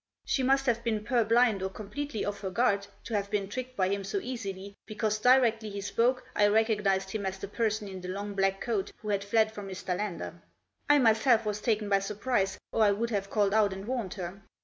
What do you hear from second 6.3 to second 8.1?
I recognised him as the person in the